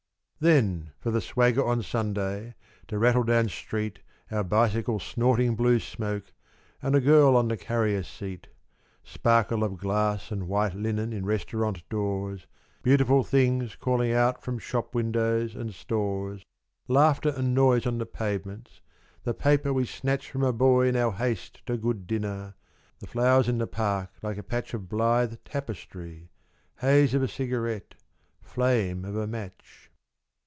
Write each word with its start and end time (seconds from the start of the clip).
Then 0.43 0.91
for 0.97 1.11
the 1.11 1.21
swagger 1.21 1.63
on 1.63 1.83
Sunday, 1.83 2.55
to 2.87 2.97
rattle 2.97 3.21
down 3.23 3.47
street 3.49 3.99
Our 4.31 4.43
bicycle 4.43 4.97
snorting 4.97 5.55
blue 5.55 5.77
smoke, 5.79 6.33
and 6.81 6.95
a 6.95 6.99
girl 6.99 7.35
on 7.37 7.47
the 7.47 7.55
carrier 7.55 8.01
seat: 8.01 8.47
Sparkle 9.03 9.63
of 9.63 9.77
glass 9.77 10.31
and 10.31 10.47
white 10.47 10.73
linen 10.73 11.13
in 11.13 11.27
restaurant 11.27 11.87
doors 11.89 12.47
Beautiful 12.81 13.23
things 13.23 13.75
calling 13.75 14.13
out 14.13 14.41
from 14.41 14.57
shop 14.57 14.95
windows 14.95 15.53
and 15.53 15.75
stores, 15.75 16.41
Laughter 16.87 17.29
and 17.37 17.53
noise 17.53 17.85
on 17.85 17.99
the 17.99 18.07
pavements, 18.07 18.81
the 19.23 19.35
paper 19.35 19.71
we 19.71 19.85
snatch 19.85 20.31
From 20.31 20.41
a 20.41 20.51
boy 20.51 20.87
in 20.87 20.95
our 20.95 21.11
haste 21.11 21.63
to 21.67 21.77
good 21.77 22.07
dinner, 22.07 22.55
the 22.97 23.05
flowers 23.05 23.47
in 23.47 23.59
the 23.59 23.67
park 23.67 24.09
like 24.23 24.39
a 24.39 24.41
patch 24.41 24.73
Of 24.73 24.89
blithe 24.89 25.35
tapestry, 25.45 26.31
haze 26.79 27.13
of 27.13 27.21
a 27.21 27.27
cigarette, 27.27 27.93
flame 28.41 29.05
of 29.05 29.15
a 29.15 29.27
match. 29.27 29.89